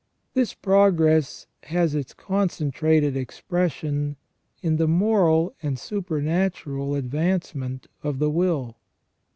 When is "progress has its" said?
0.55-2.11